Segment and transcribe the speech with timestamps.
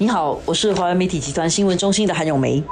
[0.00, 2.64] 你好，我是华为媒体集团新闻中心的韩永梅。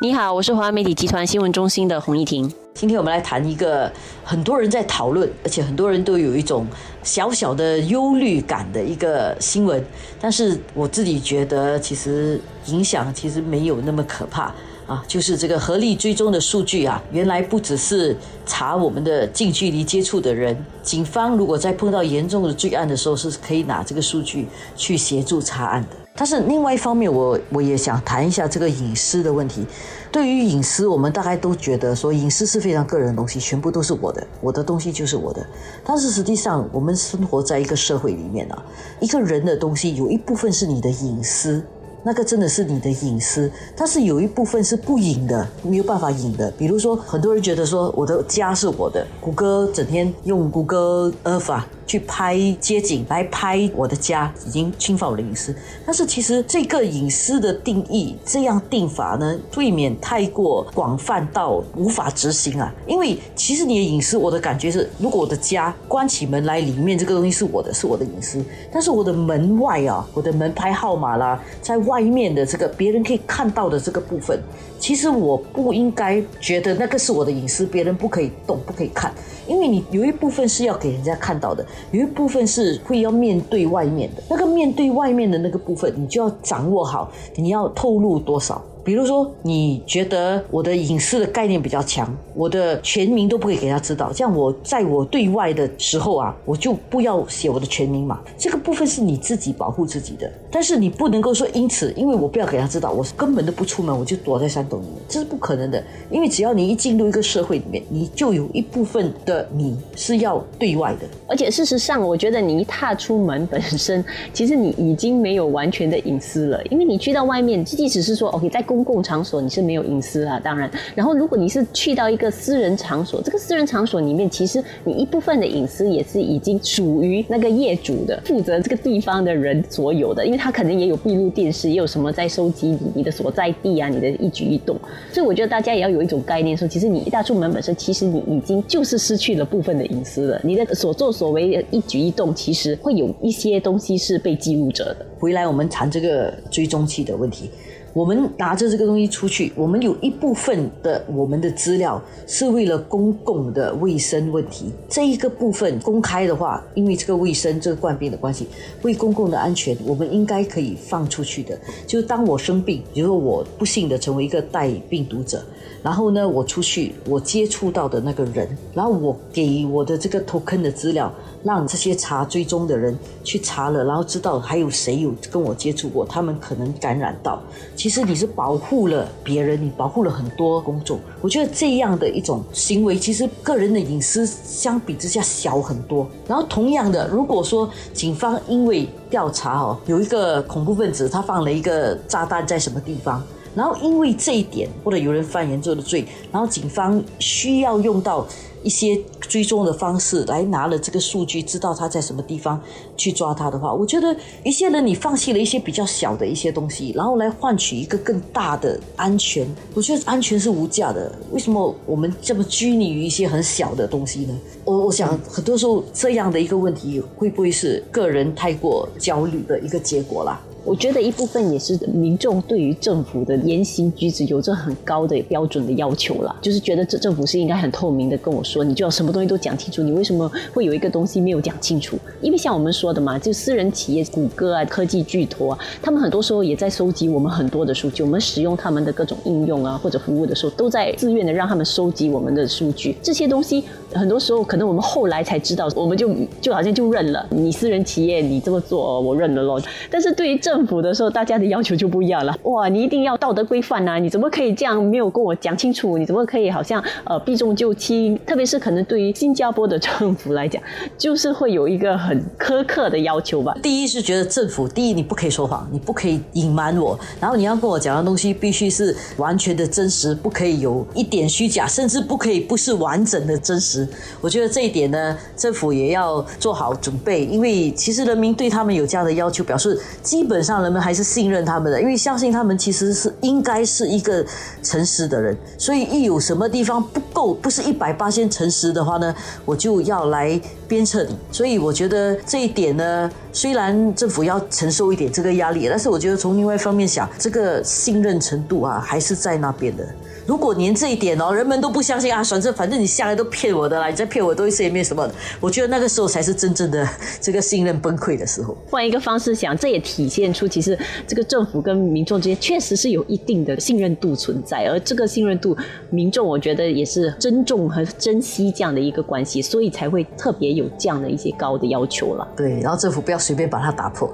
[0.00, 2.50] 你好，我是华为媒体集团新闻中心的洪一婷。
[2.72, 3.92] 今天我们来谈一个
[4.24, 6.66] 很多人在讨论，而且很多人都有一种
[7.02, 9.84] 小小的忧虑感的一个新闻。
[10.18, 14.50] 但是我自己觉得，其实影响其实没有那么可怕
[14.86, 15.04] 啊。
[15.06, 18.16] 就是这个合力追踪的数据啊，原来不只是
[18.46, 25.99] 查我们的近距离接触的人，警方如果在碰到严重的罪案的时候，是可以拿这个数据去协助查案的。
[26.14, 29.64] 但是另外一方面，我我也想谈一下这个隐私的问题。
[30.12, 35.46] 对于隐私，我们大概都觉得说隐私是非常个人的东西，全部都是我的，我的东西就是我的。
[35.84, 38.62] 但是实际上，我们生活在一个社会里面啊，
[39.00, 41.62] 一个人的东西有一部分是你的隐私。
[42.02, 46.50] 那个真的是你的隐私，但是有一部分是不隐的，没有办法隐的。
[46.52, 51.60] 比如说，很多人觉得说我的家是我的，谷歌整天用谷歌 Earth
[51.90, 55.52] 去拍街景来拍我的家，已经侵犯我的隐私。
[55.84, 62.72] 但是其实这个隐私的定义这样定法呢，未免太过广泛到无法执行啊。
[62.86, 68.40] 因为其实你的隐私，我的感觉是，如果我的家关起门来，里面这个东西是我的，是我的隐私。
[68.72, 74.40] 但是我的门外啊，我的门牌号码啦，在外面的这个别人可以看到的这个部分，
[74.78, 79.12] 其实我不应该觉得那个是我的隐私，别人不可以动，不可以看，
[79.48, 88.62] 因为你有一部分是要给人家看到的，有一部分是会要面对外面的，那个面对外面的那个部分，你就要掌握好，你要透露多少。
[88.84, 98.20] 比如说，你觉得我的隐私的概念比较强，我的全名都不可以给他知道，这样我在我对外的时候啊，我就不要写我的全名嘛。
[98.38, 105.82] 这个部分是你自己保护自己的，但是你不能够说因此，因为我不要给他知道，我是根本都不出门，我就躲在山洞里面，这是不可能的。
[106.10, 111.06] 因为只要你一进入一个社会里面，你就有一部分的你是要对外的。
[111.28, 118.64] 而且事实上，我觉得你一踏出门本身，其实你已经没有完全的隐私了，因为你去到外面，即使是说 OK 在。
[118.70, 120.70] 公共场所你是没有隐私啊，当然。
[120.94, 134.76] 然后如果你是去到一个私人场所，这个私人场所里面，其实你一部分的隐私也是已经属于那个业主的，负责这个地方的人所有的，因为他可能也有闭路电视，也有什么在收集你你的所在地啊，你的一举一动。
[135.12, 140.40] 所以我觉得大家也要有一种概念，说其实你一大出门本身，其实你已经就是失去了部分的隐私了。
[140.44, 145.04] 你的所作所为一举一动，其实会有一些东西是被记录着的。
[145.18, 147.50] 回来我们谈这个追踪器的问题。
[147.92, 154.70] 我们拿着这个东西出去，我们有一部分的我们的资料是为了公共的卫生问题。
[154.88, 158.46] 这一个部分公开的话，因为这个卫生、这个冠病的关系，
[158.82, 161.58] 为公共的安全，我们应该可以放出去的。
[161.86, 165.42] 就是当我生病，比如说我不幸的成为一个带病毒者。
[165.82, 171.10] 然后呢，我出去，我接触到的那个人，然后我给我的这个 token 的资料，
[171.42, 177.40] 让这些查追踪的人去查了，然后知道还有谁有跟我接触过，他们可能感染到。
[177.74, 180.98] 其实你是保护了别人，你保护了很多公众。
[181.20, 186.06] 我觉得这样的一种行为，其实个人的隐私相比之下小很多。
[186.26, 193.22] 然后同样的，如果说警方因为调查哦，有一个恐怖分子他放了一个炸弹在什么地方。
[193.54, 198.26] 然后因为这一点，或者有人犯严重的罪，然后警方需要用到
[198.62, 202.60] 一些追踪的方式来拿了这个数据，知道他在什么地方
[202.96, 211.10] 去抓他的话，我觉得一些人你放弃了一些比较小的一些东西，然后来换取一个更大的安全，我觉得安全是无价的。
[211.32, 214.38] 为什么我们这么拘泥于一些很小的东西呢？
[214.64, 220.40] 我我想很多时候这样的一个问题，会不会是个人太过焦虑的一个结果啦？
[220.64, 231.98] 我觉得一部分也是民众对于政府的言行举止有着很高的标准的要求啦，就是觉得这政府是应该很透明的跟我说，你就要什么东西都讲清楚，你为什么会有一个东西没有讲清楚？
[232.20, 242.96] 因为像我们说的嘛，就私人企业、谷歌啊、科技巨头啊，他们很多时候也在收集我们很多的数据，我们使用他们的各种应用啊或者服务的时候，都在自愿的让他们收集我们的数据。
[243.02, 249.60] 这些东西很多时候可能我们后来才知道，我们就就好像就认了，你私人企业你这么做，我认了咯。
[249.90, 252.36] 但是对于政政府的时候，大家的要求就不一样了。
[252.42, 254.00] 哇，你一定要道德规范呐！
[254.00, 255.96] 你怎么可以这样没有跟我讲清楚？
[255.96, 258.18] 你怎么可以好像呃避重就轻？
[258.26, 260.60] 特别是可能对于新加坡的政府来讲，
[260.98, 263.56] 就是会有一个很苛刻的要求吧。
[263.62, 273.86] 第一是觉得政府，第一你不可以说谎，你不可以隐瞒我，然后你要跟我讲的东西必须是完全的真实，不可以有一点虚假，甚至不可以不是完整的真实。
[274.20, 280.80] 我觉得这一点呢，政府也要做好准备，因为其实人民对他们有这样的要求，表示基本上人们。
[280.80, 284.24] 还是信任他们的，因为相信他们其实是应该是一个
[284.62, 289.14] 诚实的人，所以一有什么地方不够，不是一百八千诚实的话呢，
[289.44, 290.40] 我就要来
[290.70, 291.16] 鞭策你。
[291.32, 299.84] 所以我觉得这一点呢，虽然政府要承受一点这个压力，但是我觉得从另外一方面想，这个信任程度啊，还是在那边的。
[300.26, 305.10] 如果连这一点哦，人们都不相信啊，反正反正你下来都骗我的啦，你再骗我多一次也没什么。
[305.40, 306.88] 我觉得那个时候才是真正的
[307.20, 308.56] 这个信任崩溃的时候。
[308.70, 315.56] 换一个方式想，这也体现出其实这个政府跟民众之间确实是有一定的信任度存在，而这个信任度，
[315.88, 322.28] 民众我觉得也是尊重和珍惜这样的一个关系，所以才会特别有有这样的一些高的要求了。
[322.36, 324.12] 对，然后政府不要随便把它打破。